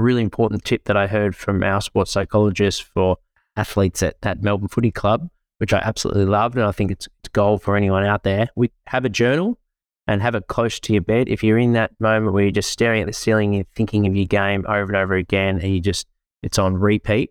really 0.00 0.22
important 0.22 0.64
tip 0.64 0.84
that 0.84 0.96
I 0.96 1.06
heard 1.06 1.36
from 1.36 1.62
our 1.62 1.80
sports 1.80 2.10
psychologist 2.10 2.82
for 2.82 3.18
athletes 3.56 4.02
at, 4.02 4.16
at 4.22 4.42
Melbourne 4.42 4.68
Footy 4.68 4.90
Club, 4.90 5.28
which 5.58 5.72
I 5.72 5.78
absolutely 5.78 6.24
loved. 6.24 6.56
And 6.56 6.64
I 6.64 6.72
think 6.72 6.90
it's, 6.90 7.08
it's 7.20 7.28
gold 7.28 7.62
for 7.62 7.76
anyone 7.76 8.04
out 8.04 8.24
there. 8.24 8.48
We 8.56 8.70
have 8.86 9.04
a 9.04 9.08
journal 9.08 9.58
and 10.06 10.20
have 10.20 10.34
it 10.34 10.48
close 10.48 10.80
to 10.80 10.92
your 10.92 11.02
bed. 11.02 11.28
If 11.28 11.42
you're 11.42 11.58
in 11.58 11.72
that 11.72 11.92
moment 11.98 12.34
where 12.34 12.42
you're 12.42 12.52
just 12.52 12.70
staring 12.70 13.00
at 13.00 13.06
the 13.06 13.12
ceiling 13.12 13.54
and 13.54 13.66
thinking 13.74 14.06
of 14.06 14.14
your 14.14 14.26
game 14.26 14.64
over 14.68 14.92
and 14.92 14.96
over 14.96 15.14
again 15.14 15.58
and 15.60 15.72
you 15.72 15.80
just, 15.80 16.06
it's 16.42 16.58
on 16.58 16.76
repeat, 16.76 17.30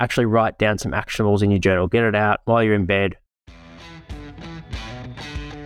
actually 0.00 0.26
write 0.26 0.58
down 0.58 0.78
some 0.78 0.92
actionables 0.92 1.42
in 1.42 1.50
your 1.50 1.58
journal. 1.58 1.88
Get 1.88 2.04
it 2.04 2.14
out 2.14 2.40
while 2.44 2.62
you're 2.62 2.74
in 2.74 2.86
bed. 2.86 3.16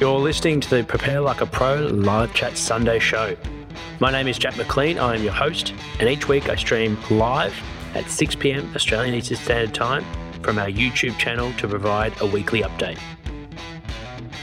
You're 0.00 0.18
listening 0.18 0.60
to 0.60 0.70
the 0.70 0.82
Prepare 0.82 1.20
Like 1.20 1.42
a 1.42 1.46
Pro 1.46 1.74
live 1.86 2.32
chat 2.32 2.56
Sunday 2.56 2.98
show. 2.98 3.36
My 4.02 4.10
name 4.10 4.28
is 4.28 4.38
Jack 4.38 4.56
McLean. 4.56 4.98
I 4.98 5.14
am 5.14 5.22
your 5.22 5.34
host, 5.34 5.74
and 5.98 6.08
each 6.08 6.26
week 6.26 6.48
I 6.48 6.56
stream 6.56 6.96
live 7.10 7.54
at 7.94 8.08
6 8.08 8.34
pm 8.36 8.72
Australian 8.74 9.14
Eastern 9.14 9.36
Standard 9.36 9.74
Time 9.74 10.06
from 10.42 10.58
our 10.58 10.68
YouTube 10.68 11.18
channel 11.18 11.52
to 11.58 11.68
provide 11.68 12.18
a 12.22 12.26
weekly 12.26 12.62
update. 12.62 12.98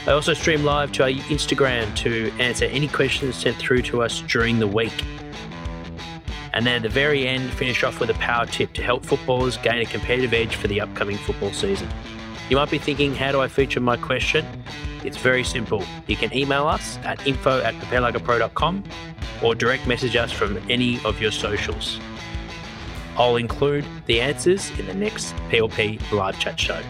I 0.06 0.12
also 0.12 0.32
stream 0.32 0.62
live 0.62 0.92
to 0.92 1.02
our 1.02 1.08
Instagram 1.08 1.92
to 1.96 2.30
answer 2.38 2.66
any 2.66 2.86
questions 2.86 3.34
sent 3.34 3.56
through 3.56 3.82
to 3.82 4.00
us 4.00 4.22
during 4.28 4.60
the 4.60 4.66
week. 4.68 5.04
And 6.54 6.64
then 6.64 6.76
at 6.76 6.82
the 6.82 6.88
very 6.88 7.26
end, 7.26 7.50
finish 7.50 7.82
off 7.82 7.98
with 7.98 8.10
a 8.10 8.14
power 8.14 8.46
tip 8.46 8.72
to 8.74 8.82
help 8.84 9.04
footballers 9.04 9.56
gain 9.56 9.80
a 9.80 9.86
competitive 9.86 10.34
edge 10.34 10.54
for 10.54 10.68
the 10.68 10.80
upcoming 10.80 11.16
football 11.16 11.52
season. 11.52 11.88
You 12.48 12.54
might 12.58 12.70
be 12.70 12.78
thinking, 12.78 13.12
how 13.12 13.32
do 13.32 13.40
I 13.40 13.48
feature 13.48 13.80
my 13.80 13.96
question? 13.96 14.46
It's 15.02 15.16
very 15.16 15.42
simple. 15.42 15.82
You 16.06 16.14
can 16.14 16.32
email 16.32 16.68
us 16.68 16.96
at 16.98 17.26
info 17.26 17.60
at 17.60 17.74
preparelikeapro.com 17.74 18.84
or 19.42 19.54
direct 19.54 19.86
message 19.86 20.16
us 20.16 20.32
from 20.32 20.58
any 20.68 21.00
of 21.04 21.20
your 21.20 21.30
socials. 21.30 22.00
I'll 23.16 23.36
include 23.36 23.84
the 24.06 24.20
answers 24.20 24.70
in 24.78 24.86
the 24.86 24.94
next 24.94 25.34
PLP 25.50 26.12
live 26.12 26.38
chat 26.38 26.58
show. 26.58 26.80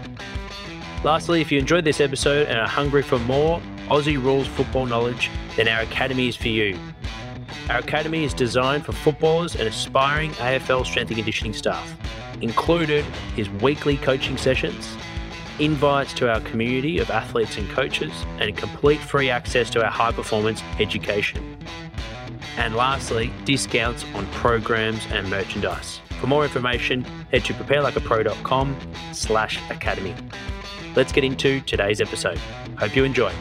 Lastly, 1.05 1.41
if 1.41 1.51
you 1.51 1.59
enjoyed 1.59 1.85
this 1.85 2.01
episode 2.01 2.49
and 2.49 2.59
are 2.59 2.69
hungry 2.69 3.03
for 3.03 3.19
more 3.21 3.61
Aussie 3.89 4.23
rules 4.23 4.47
football 4.47 4.85
knowledge, 4.85 5.31
then 5.57 5.69
our 5.69 5.81
academy 5.81 6.29
is 6.29 6.37
for 6.37 6.49
you. 6.49 6.79
Our 7.71 7.79
academy 7.79 8.25
is 8.25 8.35
designed 8.35 8.85
for 8.85 8.93
footballers 8.93 9.55
and 9.55 9.69
aspiring 9.69 10.33
AFL 10.33 10.85
strength 10.85 11.09
and 11.09 11.17
conditioning 11.17 11.55
staff. 11.55 11.97
Included 12.41 13.05
is 13.37 13.49
weekly 13.49 13.97
coaching 13.97 14.37
sessions, 14.37 14.97
invites 15.59 16.13
to 16.15 16.31
our 16.31 16.41
community 16.41 16.99
of 16.99 17.11
athletes 17.11 17.57
and 17.57 17.69
coaches, 17.71 18.13
and 18.39 18.57
complete 18.57 19.01
free 19.01 19.31
access 19.31 19.71
to 19.71 19.85
our 19.85 19.91
high 19.91 20.13
performance 20.13 20.63
education. 20.79 21.58
And 22.59 22.75
lastly, 22.75 23.33
discounts 23.45 24.05
on 24.15 24.27
programs 24.27 25.07
and 25.11 25.31
merchandise. 25.31 26.01
For 26.21 26.27
more 26.27 26.43
information, 26.45 27.05
head 27.31 27.45
to 27.45 27.55
preparelikeapro.com 27.55 28.77
slash 29.13 29.59
academy. 29.71 30.13
Let's 30.97 31.13
get 31.13 31.23
into 31.23 31.61
today's 31.61 32.01
episode. 32.01 32.39
Hope 32.77 32.97
you 32.97 33.05
enjoy. 33.05 33.33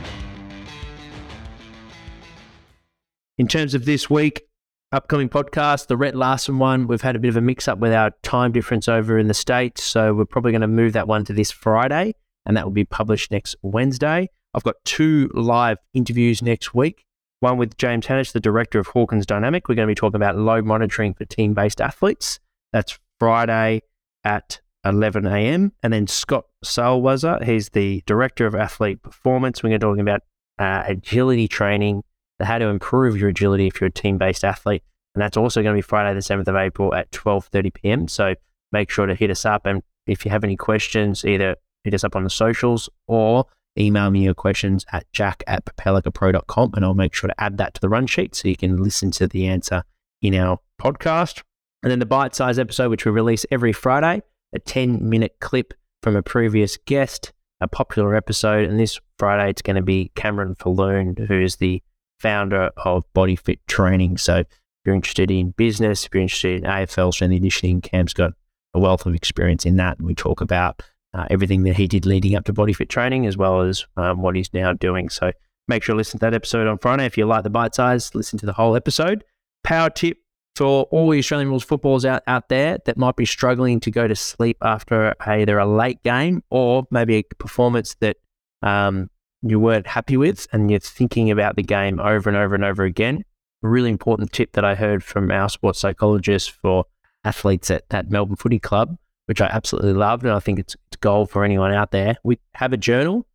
In 3.40 3.48
terms 3.48 3.73
of 3.73 3.86
this 3.86 4.08
week, 4.08 4.44
upcoming 4.92 5.30
podcast, 5.30 5.88
the 5.88 5.98
Rett 5.98 6.14
Larson 6.14 6.60
one, 6.60 6.86
we've 6.86 7.02
had 7.02 7.16
a 7.16 7.20
bit 7.20 7.30
of 7.30 7.38
a 7.38 7.42
mix 7.42 7.68
up 7.68 7.80
with 7.80 7.94
our 7.94 8.12
time 8.22 8.52
difference 8.52 8.88
over 8.88 9.18
in 9.18 9.28
the 9.28 9.34
States. 9.34 9.84
So 9.84 10.14
we're 10.14 10.26
probably 10.26 10.52
going 10.52 10.62
to 10.62 10.68
move 10.68 10.94
that 10.94 11.08
one 11.08 11.26
to 11.26 11.34
this 11.34 11.50
Friday 11.50 12.14
and 12.45 12.56
that 12.56 12.66
will 12.66 12.72
be 12.72 12.86
published 12.86 13.32
next 13.32 13.56
Wednesday. 13.64 14.30
I've 14.54 14.64
got 14.64 14.76
two 14.86 15.32
live 15.34 15.80
interviews 15.95 16.44
next 16.44 16.76
week. 16.76 17.07
One 17.40 17.58
with 17.58 17.78
James 17.78 18.08
Hanish, 18.08 18.32
the 18.32 18.40
director 18.40 18.80
of 18.80 18.88
Hawkins 18.88 19.26
Dynamic. 19.26 19.70
We're 19.70 19.76
going 19.76 19.88
to 19.88 19.92
be 19.92 19.96
talking 19.96 20.16
about 20.16 20.38
load 20.38 20.66
monitoring 20.66 21.14
for 21.14 21.26
team 21.26 21.54
based 21.54 21.80
athletes. 21.80 22.40
That's 22.74 22.98
Friday 23.20 23.82
at 24.24 24.60
11 24.84 25.26
a.m. 25.28 25.72
And 25.84 25.94
then 25.94 26.08
Scott 26.08 26.46
Salwasser, 26.66 27.44
he's 27.44 27.70
the 27.70 28.04
director 28.06 28.46
of 28.48 28.56
athlete 28.56 29.04
performance. 29.04 29.62
We're 29.62 29.70
going 29.70 29.80
to 29.80 29.86
be 29.86 29.89
talking 29.89 30.02
about 30.02 30.22
uh, 30.58 30.84
agility 30.88 31.48
training 31.48 32.04
how 32.39 32.58
to 32.58 32.67
improve 32.67 33.17
your 33.17 33.30
agility 33.30 33.67
if 33.67 33.82
you're 33.82 33.88
a 33.88 33.92
team-based 33.92 34.44
athlete. 34.44 34.84
And 35.16 35.22
that's 35.22 35.38
also 35.38 35.64
going 35.64 35.73
to 35.73 35.78
be 35.78 35.82
Friday, 35.82 36.14
the 36.14 36.20
7th 36.20 36.48
of 36.48 36.56
April 36.56 36.94
at 36.94 37.11
12.30 37.11 37.73
p.m. 37.73 38.08
So 38.08 38.36
make 38.72 38.90
sure 38.90 39.06
to 39.08 39.16
hit 39.16 39.32
us 39.32 39.45
up. 39.45 39.66
And 39.66 39.82
if 40.06 40.23
you 40.26 40.32
have 40.32 40.44
any 40.44 40.56
questions, 40.56 41.26
either 41.26 41.56
hit 41.84 41.94
us 41.94 42.04
up 42.04 42.16
on 42.16 42.23
the 42.23 42.30
socials 42.30 42.90
or 43.08 43.45
email 43.80 44.10
me 44.10 44.23
your 44.23 44.33
questions 44.33 44.86
at 44.92 45.05
jack 45.14 45.43
at 45.48 45.65
preparelikeapro.com 45.65 46.71
and 46.73 46.86
I'll 46.86 46.93
make 46.93 47.14
sure 47.14 47.27
to 47.27 47.42
add 47.42 47.58
that 47.58 47.73
to 47.76 47.82
the 47.82 47.89
run 47.89 48.08
sheet 48.08 48.36
so 48.36 48.48
you 48.48 48.58
can 48.58 48.82
listen 48.82 49.11
to 49.11 49.27
the 49.27 49.48
answer 49.48 49.83
in 50.21 50.36
our 50.36 50.60
podcast. 50.82 51.43
And 51.83 51.92
then 51.92 51.99
the 51.99 52.05
bite 52.05 52.36
size 52.36 52.60
episode, 52.60 52.89
which 52.89 53.05
we 53.05 53.11
release 53.11 53.45
every 53.52 53.73
Friday, 53.73 54.21
a 54.54 54.60
10 54.60 55.08
minute 55.08 55.36
clip 55.39 55.73
from 56.02 56.16
a 56.16 56.23
previous 56.23 56.77
guest, 56.77 57.33
a 57.61 57.67
popular 57.67 58.16
episode. 58.16 58.70
And 58.70 58.80
this 58.80 58.99
Friday, 59.17 59.49
it's 59.49 59.61
going 59.61 59.76
to 59.76 59.82
be 59.82 60.11
Cameron 60.16 60.55
Falloon, 60.55 61.16
who 61.27 61.39
is 61.39 61.58
the 61.58 61.82
founder 62.20 62.71
of 62.77 63.04
Body 63.14 63.36
Fit 63.36 63.60
Training. 63.67 64.17
So 64.17 64.37
if 64.37 64.48
you're 64.86 64.95
interested 64.95 65.30
in 65.32 65.52
business, 65.52 66.05
if 66.05 66.14
you're 66.14 66.23
interested 66.23 66.64
in 66.64 66.70
AFL 66.70 67.14
strength 67.14 67.32
and 67.32 67.33
conditioning, 67.33 67.82
Cam's 67.82 68.14
got 68.14 68.33
a 68.73 68.80
wealth 68.80 69.05
of 69.05 69.16
experience 69.16 69.66
in 69.66 69.77
that. 69.77 69.98
And 69.98 70.08
we 70.08 70.16
talk 70.16 70.42
about 70.42 70.82
uh, 71.14 71.26
everything 71.30 71.64
that 71.64 71.78
he 71.78 71.88
did 71.88 72.06
leading 72.06 72.36
up 72.36 72.45
to 72.45 72.54
Body 72.54 72.73
Fit 72.73 72.90
Training 72.90 73.26
as 73.26 73.38
well 73.38 73.62
as 73.62 73.86
um, 73.95 74.22
what 74.22 74.36
he's 74.36 74.54
now 74.54 74.73
doing. 74.73 75.10
So 75.10 75.32
make 75.68 75.84
sure 75.84 75.94
to 75.94 75.98
listen 75.98 76.20
to 76.20 76.26
that 76.26 76.34
episode 76.34 76.68
on 76.68 76.78
Friday. 76.78 77.06
If 77.06 77.18
you 77.18 77.26
like 77.26 77.44
the 77.44 77.50
bite 77.50 77.76
size, 77.76 78.14
listen 78.14 78.38
to 78.40 78.45
the 78.45 78.54
whole 78.54 78.76
episode. 78.76 79.23
Power 79.64 79.90
tip 79.90 80.17
for 80.56 80.84
all 80.86 81.10
the 81.10 81.20
Australian 81.20 81.50
rules 81.50 81.64
footballers 81.64 82.04
out, 82.04 82.23
out 82.26 82.50
there 82.50 82.80
that 82.86 82.98
might 82.98 83.16
be 83.16 83.26
struggling 83.26 83.80
to 83.80 83.92
go 83.92 84.08
to 84.08 84.16
sleep 84.16 84.58
after 84.62 85.14
either 85.22 85.60
a 85.60 85.67
late 85.67 86.02
game 86.04 86.44
or 86.50 86.88
maybe 86.90 87.16
a 87.17 87.23
performance 87.36 87.96
that 88.00 88.17
um, 88.64 89.10
you 89.44 89.60
weren't 89.60 89.86
happy 89.86 90.17
with 90.17 90.48
and 90.52 90.72
you're 90.72 90.80
thinking 90.80 91.30
about 91.30 91.56
the 91.56 91.64
game 91.64 92.00
over 92.00 92.28
and 92.30 92.38
over 92.38 92.56
and 92.56 92.64
over 92.64 92.84
again. 92.84 93.23
A 93.64 93.67
really 93.67 93.90
important 93.90 94.32
tip 94.32 94.54
that 94.54 94.66
I 94.66 94.73
heard 94.73 95.04
from 95.04 95.32
our 95.32 95.50
sports 95.50 95.80
psychologist 95.80 96.52
for 96.52 96.86
athletes 97.23 97.70
at, 97.70 97.84
at 97.92 98.10
Melbourne 98.10 98.36
Footy 98.36 98.60
Club, 98.60 98.98
which 99.27 99.39
I 99.39 99.45
absolutely 99.45 99.93
loved. 99.93 100.23
And 100.23 100.33
I 100.33 100.39
think 100.39 100.60
it's, 100.60 100.76
it's 100.88 100.98
gold 100.98 101.30
for 101.30 101.45
anyone 101.45 101.73
out 101.73 101.92
there. 101.92 102.17
We 102.23 102.39
have 102.55 102.73
a 102.73 102.77
journal 102.77 103.26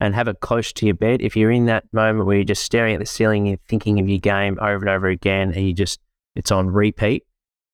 and 0.00 0.14
have 0.14 0.28
it 0.28 0.40
close 0.40 0.72
to 0.72 0.86
your 0.86 0.96
bed. 0.96 1.22
If 1.22 1.36
you're 1.36 1.50
in 1.50 1.66
that 1.66 1.84
moment 1.92 2.26
where 2.26 2.36
you're 2.36 2.44
just 2.44 2.64
staring 2.64 2.94
at 2.94 3.00
the 3.00 3.06
ceiling 3.06 3.48
and 3.48 3.58
thinking 3.68 4.00
of 4.00 4.08
your 4.08 4.18
game 4.18 4.58
over 4.60 4.76
and 4.76 4.88
over 4.88 5.06
again 5.06 5.52
and 5.52 5.64
you 5.64 5.72
just, 5.72 6.00
it's 6.34 6.50
on 6.50 6.68
repeat, 6.70 7.24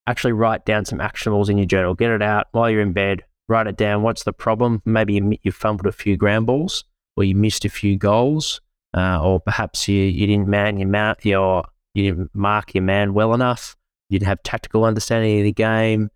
actually 0.07 0.33
write 0.33 0.65
down 0.67 0.85
some 0.85 0.99
actionables 0.99 1.49
in 1.49 1.57
your 1.57 1.67
journal. 1.67 1.95
Get 1.95 2.11
it 2.11 2.23
out 2.23 2.49
while 2.53 2.69
you're 2.69 2.83
in 2.83 2.93
bed. 2.93 3.25
Write 3.49 3.67
it 3.67 3.77
down. 3.77 4.03
What's 4.03 4.25
the 4.25 4.33
problem? 4.33 4.83
Maybe 4.85 5.15
you, 5.15 5.39
you 5.43 5.53
fumbled 5.53 5.87
a 5.87 5.93
few 5.93 6.17
ground 6.17 6.47
balls 6.47 6.85
or 7.17 7.25
you 7.25 7.35
missed 7.35 7.65
a 7.65 7.69
few 7.69 7.97
goals, 7.97 8.61
uh, 8.97 9.21
or 9.21 9.41
perhaps 9.41 9.89
you, 9.89 10.03
you 10.03 10.27
didn't 10.27 10.49
man 10.49 10.79
your 10.79 10.89
man, 10.89 11.17
your 11.23 11.65
you 11.95 12.11
didn't 12.11 12.31
mark 12.33 12.75
your 12.75 12.85
man 12.85 13.13
well 13.13 13.35
enough, 13.35 13.77
you 14.09 14.19
didn't 14.19 14.29
have 14.29 14.43
tactical 14.45 14.85
understanding 14.85 15.39
of 15.39 15.45
the 15.45 15.53
game, 15.53 16.11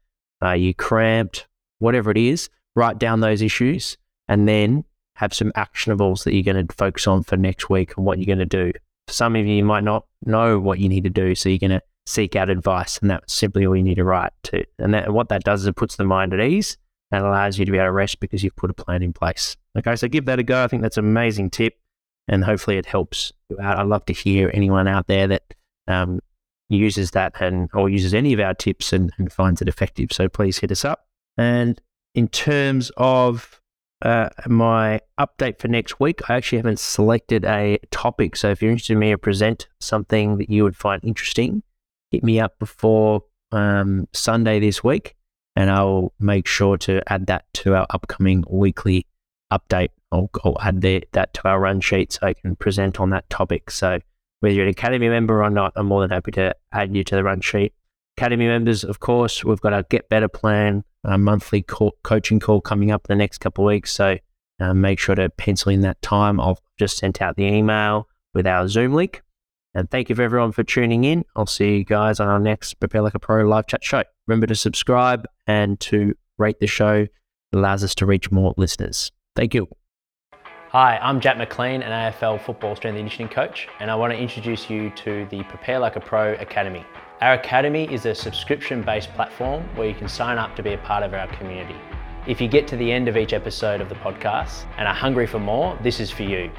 uh, 0.44 0.52
you 0.52 0.72
cramped, 0.72 1.48
whatever 1.82 2.10
it 2.10 2.16
is, 2.16 2.48
write 2.74 2.98
down 2.98 3.20
those 3.20 3.42
issues 3.42 3.96
and 4.28 4.48
then 4.48 4.84
have 5.16 5.34
some 5.34 5.52
actionables 5.52 6.24
that 6.24 6.34
you're 6.34 6.42
going 6.42 6.66
to 6.66 6.74
focus 6.74 7.06
on 7.06 7.22
for 7.22 7.36
next 7.36 7.68
week 7.68 7.96
and 7.96 8.06
what 8.06 8.18
you're 8.18 8.26
going 8.26 8.38
to 8.38 8.46
do. 8.46 8.72
For 9.06 9.12
some 9.12 9.36
of 9.36 9.46
you, 9.46 9.54
you 9.54 9.64
might 9.64 9.84
not 9.84 10.06
know 10.24 10.58
what 10.58 10.78
you 10.78 10.88
need 10.88 11.04
to 11.04 11.10
do, 11.10 11.34
so 11.34 11.48
you're 11.48 11.58
going 11.58 11.70
to 11.70 11.82
seek 12.06 12.34
out 12.36 12.50
advice, 12.50 12.98
and 12.98 13.10
that's 13.10 13.32
simply 13.32 13.66
all 13.66 13.76
you 13.76 13.82
need 13.82 13.96
to 13.96 14.04
write 14.04 14.32
to. 14.44 14.64
And 14.78 14.94
that, 14.94 15.12
what 15.12 15.28
that 15.28 15.44
does 15.44 15.62
is 15.62 15.66
it 15.66 15.76
puts 15.76 15.96
the 15.96 16.04
mind 16.04 16.32
at 16.32 16.40
ease 16.40 16.76
and 17.10 17.24
allows 17.24 17.58
you 17.58 17.64
to 17.64 17.72
be 17.72 17.78
able 17.78 17.88
to 17.88 17.92
rest 17.92 18.20
because 18.20 18.42
you've 18.42 18.56
put 18.56 18.70
a 18.70 18.74
plan 18.74 19.02
in 19.02 19.12
place. 19.12 19.56
Okay, 19.76 19.96
so 19.96 20.08
give 20.08 20.24
that 20.26 20.38
a 20.38 20.42
go. 20.42 20.64
I 20.64 20.68
think 20.68 20.82
that's 20.82 20.96
an 20.96 21.04
amazing 21.04 21.50
tip, 21.50 21.78
and 22.28 22.44
hopefully 22.44 22.78
it 22.78 22.86
helps 22.86 23.32
you 23.50 23.60
out. 23.60 23.78
I'd 23.78 23.86
love 23.86 24.06
to 24.06 24.12
hear 24.12 24.50
anyone 24.54 24.88
out 24.88 25.08
there 25.08 25.26
that 25.28 25.54
um, 25.88 26.20
uses 26.68 27.10
that 27.10 27.34
and 27.40 27.68
or 27.74 27.88
uses 27.88 28.14
any 28.14 28.32
of 28.32 28.40
our 28.40 28.54
tips 28.54 28.92
and, 28.92 29.12
and, 29.18 29.32
finds 29.32 29.60
it 29.60 29.68
effective. 29.68 30.12
So 30.12 30.28
please 30.28 30.58
hit 30.58 30.72
us 30.72 30.84
up. 30.84 31.06
And 31.36 31.80
in 32.14 32.28
terms 32.28 32.90
of 32.96 33.60
uh, 34.02 34.28
my 34.46 35.00
update 35.18 35.58
for 35.58 35.68
next 35.68 36.00
week, 36.00 36.28
I 36.28 36.34
actually 36.34 36.58
haven't 36.58 36.80
selected 36.80 37.44
a 37.44 37.78
topic. 37.90 38.36
So 38.36 38.50
if 38.50 38.60
you're 38.60 38.70
interested 38.70 38.94
in 38.94 38.98
me 38.98 39.10
to 39.10 39.18
present 39.18 39.68
something 39.80 40.38
that 40.38 40.50
you 40.50 40.64
would 40.64 40.76
find 40.76 41.02
interesting, 41.04 41.62
hit 42.10 42.24
me 42.24 42.40
up 42.40 42.58
before 42.58 43.24
um, 43.52 44.08
Sunday 44.12 44.60
this 44.60 44.82
week 44.82 45.14
and 45.54 45.70
I'll 45.70 46.12
make 46.18 46.46
sure 46.46 46.76
to 46.78 47.02
add 47.12 47.26
that 47.26 47.44
to 47.54 47.74
our 47.74 47.86
upcoming 47.90 48.44
weekly 48.48 49.06
update. 49.52 49.90
I'll, 50.10 50.30
I'll 50.44 50.60
add 50.60 50.80
the, 50.80 51.04
that 51.12 51.34
to 51.34 51.48
our 51.48 51.60
run 51.60 51.80
sheet 51.80 52.12
so 52.12 52.26
I 52.26 52.34
can 52.34 52.56
present 52.56 53.00
on 53.00 53.10
that 53.10 53.28
topic. 53.30 53.70
So 53.70 54.00
whether 54.40 54.54
you're 54.54 54.64
an 54.64 54.70
Academy 54.70 55.08
member 55.08 55.42
or 55.42 55.50
not, 55.50 55.72
I'm 55.76 55.86
more 55.86 56.00
than 56.00 56.10
happy 56.10 56.32
to 56.32 56.54
add 56.72 56.94
you 56.94 57.04
to 57.04 57.14
the 57.14 57.22
run 57.22 57.40
sheet. 57.40 57.74
Academy 58.16 58.46
members, 58.46 58.84
of 58.84 59.00
course, 59.00 59.44
we've 59.44 59.60
got 59.60 59.72
our 59.72 59.84
Get 59.84 60.08
Better 60.08 60.28
plan, 60.28 60.84
a 61.04 61.18
monthly 61.18 61.62
co- 61.62 61.92
coaching 62.02 62.40
call 62.40 62.60
coming 62.60 62.90
up 62.90 63.06
in 63.08 63.16
the 63.16 63.22
next 63.22 63.38
couple 63.38 63.64
of 63.64 63.68
weeks. 63.68 63.92
So 63.92 64.18
uh, 64.60 64.74
make 64.74 64.98
sure 64.98 65.14
to 65.14 65.28
pencil 65.30 65.72
in 65.72 65.80
that 65.80 66.00
time. 66.02 66.40
I've 66.40 66.60
just 66.78 66.98
sent 66.98 67.20
out 67.20 67.36
the 67.36 67.44
email 67.44 68.08
with 68.34 68.46
our 68.46 68.68
Zoom 68.68 68.92
link. 68.94 69.22
And 69.74 69.90
thank 69.90 70.10
you 70.10 70.14
for 70.14 70.22
everyone 70.22 70.52
for 70.52 70.62
tuning 70.62 71.04
in. 71.04 71.24
I'll 71.34 71.46
see 71.46 71.78
you 71.78 71.84
guys 71.84 72.20
on 72.20 72.28
our 72.28 72.38
next 72.38 72.74
Prepare 72.74 73.02
Like 73.02 73.14
a 73.14 73.18
Pro 73.18 73.44
live 73.44 73.66
chat 73.66 73.82
show. 73.82 74.04
Remember 74.26 74.46
to 74.46 74.54
subscribe 74.54 75.26
and 75.46 75.80
to 75.80 76.14
rate 76.38 76.60
the 76.60 76.66
show. 76.66 77.06
It 77.52 77.56
allows 77.56 77.82
us 77.82 77.94
to 77.96 78.06
reach 78.06 78.30
more 78.30 78.54
listeners. 78.56 79.10
Thank 79.34 79.54
you. 79.54 79.68
Hi, 80.72 80.98
I'm 81.02 81.20
Jack 81.20 81.36
McLean, 81.36 81.82
an 81.82 82.12
AFL 82.12 82.40
football 82.40 82.74
strength 82.76 82.96
and 82.96 83.00
conditioning 83.00 83.28
coach, 83.28 83.68
and 83.78 83.90
I 83.90 83.94
want 83.94 84.12
to 84.14 84.18
introduce 84.18 84.70
you 84.70 84.88
to 84.90 85.26
the 85.30 85.42
Prepare 85.44 85.78
Like 85.78 85.96
a 85.96 86.00
Pro 86.00 86.32
Academy. 86.34 86.84
Our 87.22 87.34
academy 87.34 87.84
is 87.84 88.04
a 88.04 88.16
subscription 88.16 88.82
based 88.82 89.14
platform 89.14 89.62
where 89.76 89.86
you 89.86 89.94
can 89.94 90.08
sign 90.08 90.38
up 90.38 90.56
to 90.56 90.62
be 90.64 90.72
a 90.72 90.78
part 90.78 91.04
of 91.04 91.14
our 91.14 91.28
community. 91.28 91.76
If 92.26 92.40
you 92.40 92.48
get 92.48 92.66
to 92.66 92.76
the 92.76 92.90
end 92.90 93.06
of 93.06 93.16
each 93.16 93.32
episode 93.32 93.80
of 93.80 93.88
the 93.88 93.94
podcast 93.94 94.64
and 94.76 94.88
are 94.88 94.94
hungry 94.94 95.28
for 95.28 95.38
more, 95.38 95.78
this 95.84 96.00
is 96.00 96.10
for 96.10 96.24
you. 96.24 96.50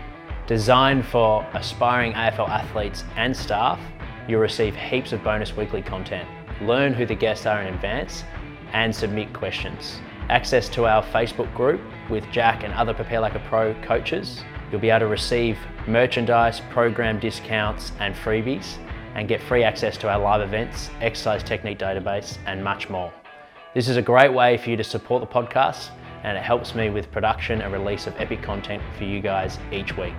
Designed 0.47 1.05
for 1.05 1.45
aspiring 1.51 2.13
AFL 2.13 2.47
athletes 2.47 3.03
and 3.17 3.35
staff, 3.35 3.77
you'll 4.25 4.39
receive 4.39 4.73
heaps 4.73 5.11
of 5.11 5.21
bonus 5.21 5.53
weekly 5.53 5.81
content, 5.81 6.29
learn 6.61 6.93
who 6.93 7.05
the 7.05 7.13
guests 7.13 7.45
are 7.45 7.61
in 7.61 7.73
advance, 7.73 8.23
and 8.71 8.95
submit 8.95 9.33
questions. 9.33 9.99
Access 10.29 10.69
to 10.69 10.85
our 10.85 11.03
Facebook 11.03 11.53
group 11.53 11.81
with 12.09 12.23
Jack 12.31 12.63
and 12.63 12.73
other 12.73 12.93
Prepare 12.93 13.19
Like 13.19 13.35
a 13.35 13.43
Pro 13.49 13.73
coaches. 13.81 14.45
You'll 14.71 14.79
be 14.79 14.91
able 14.91 14.99
to 15.01 15.07
receive 15.07 15.57
merchandise, 15.87 16.61
program 16.69 17.19
discounts, 17.19 17.91
and 17.99 18.15
freebies, 18.15 18.77
and 19.15 19.27
get 19.27 19.41
free 19.41 19.63
access 19.63 19.97
to 19.97 20.09
our 20.09 20.19
live 20.19 20.41
events, 20.41 20.89
exercise 21.01 21.43
technique 21.43 21.79
database, 21.79 22.37
and 22.45 22.63
much 22.63 22.89
more. 22.89 23.13
This 23.73 23.87
is 23.87 23.97
a 23.97 24.01
great 24.01 24.31
way 24.31 24.57
for 24.57 24.69
you 24.69 24.77
to 24.77 24.83
support 24.83 25.21
the 25.21 25.27
podcast 25.27 25.89
and 26.23 26.37
it 26.37 26.43
helps 26.43 26.73
me 26.73 26.89
with 26.89 27.11
production 27.11 27.61
and 27.61 27.73
release 27.73 28.07
of 28.07 28.15
epic 28.19 28.41
content 28.41 28.81
for 28.97 29.03
you 29.03 29.19
guys 29.19 29.59
each 29.71 29.97
week. 29.97 30.15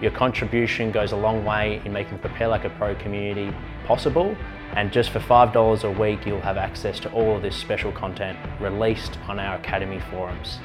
Your 0.00 0.10
contribution 0.10 0.90
goes 0.90 1.12
a 1.12 1.16
long 1.16 1.44
way 1.44 1.80
in 1.84 1.92
making 1.92 2.18
Prepare 2.18 2.48
Like 2.48 2.64
a 2.64 2.70
Pro 2.70 2.94
community 2.96 3.54
possible 3.86 4.36
and 4.74 4.92
just 4.92 5.10
for 5.10 5.20
$5 5.20 5.84
a 5.84 6.00
week 6.00 6.26
you'll 6.26 6.40
have 6.40 6.56
access 6.56 6.98
to 7.00 7.12
all 7.12 7.36
of 7.36 7.42
this 7.42 7.56
special 7.56 7.92
content 7.92 8.38
released 8.60 9.18
on 9.28 9.38
our 9.38 9.56
Academy 9.56 10.00
forums. 10.10 10.58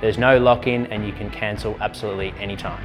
There's 0.00 0.18
no 0.18 0.38
lock-in 0.38 0.86
and 0.86 1.06
you 1.06 1.12
can 1.12 1.30
cancel 1.30 1.76
absolutely 1.80 2.34
anytime. 2.40 2.84